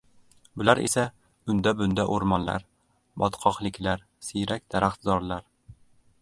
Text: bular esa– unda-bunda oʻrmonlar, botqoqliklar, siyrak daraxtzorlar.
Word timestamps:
bular 0.59 0.79
esa– 0.85 1.01
unda-bunda 1.53 2.05
oʻrmonlar, 2.15 2.65
botqoqliklar, 3.25 4.03
siyrak 4.31 4.67
daraxtzorlar. 4.77 5.47